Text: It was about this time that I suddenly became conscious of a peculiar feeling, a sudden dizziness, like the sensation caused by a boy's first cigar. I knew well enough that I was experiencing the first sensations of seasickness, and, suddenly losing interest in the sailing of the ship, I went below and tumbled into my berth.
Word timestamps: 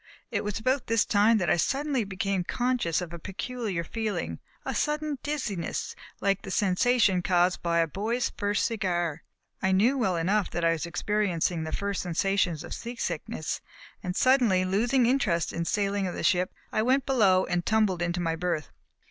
It 0.31 0.43
was 0.43 0.57
about 0.57 0.87
this 0.87 1.05
time 1.05 1.37
that 1.37 1.49
I 1.51 1.57
suddenly 1.57 2.03
became 2.03 2.43
conscious 2.43 3.01
of 3.01 3.13
a 3.13 3.19
peculiar 3.19 3.83
feeling, 3.83 4.39
a 4.65 4.73
sudden 4.73 5.19
dizziness, 5.21 5.95
like 6.19 6.41
the 6.41 6.49
sensation 6.49 7.21
caused 7.21 7.61
by 7.61 7.77
a 7.81 7.87
boy's 7.87 8.31
first 8.35 8.65
cigar. 8.65 9.21
I 9.61 9.71
knew 9.71 9.99
well 9.99 10.15
enough 10.17 10.49
that 10.49 10.65
I 10.65 10.71
was 10.71 10.87
experiencing 10.87 11.65
the 11.65 11.71
first 11.71 12.01
sensations 12.01 12.63
of 12.63 12.73
seasickness, 12.73 13.61
and, 14.01 14.15
suddenly 14.15 14.65
losing 14.65 15.05
interest 15.05 15.53
in 15.53 15.59
the 15.59 15.65
sailing 15.65 16.07
of 16.07 16.15
the 16.15 16.23
ship, 16.23 16.51
I 16.71 16.81
went 16.81 17.05
below 17.05 17.45
and 17.45 17.63
tumbled 17.63 18.01
into 18.01 18.19
my 18.19 18.35
berth. 18.35 18.71